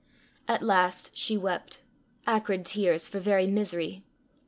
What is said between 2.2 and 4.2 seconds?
acrid tears, for very misery.